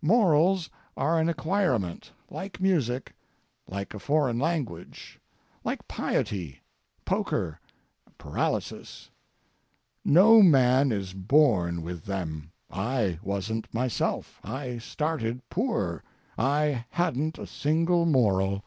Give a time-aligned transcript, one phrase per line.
[0.00, 3.16] Morals are an acquirement—like music,
[3.66, 5.18] like a foreign language,
[5.64, 6.60] like piety,
[7.04, 7.58] poker,
[8.16, 12.52] paralysis—no man is born with them.
[12.70, 16.04] I wasn't myself, I started poor.
[16.38, 18.64] I hadn't a single moral.